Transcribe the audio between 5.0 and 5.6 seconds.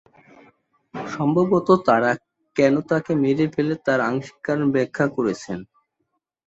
করেছে।